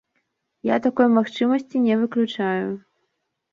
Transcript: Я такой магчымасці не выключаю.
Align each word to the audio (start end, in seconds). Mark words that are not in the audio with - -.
Я 0.69 0.77
такой 0.85 1.07
магчымасці 1.17 1.83
не 1.85 2.01
выключаю. 2.01 2.69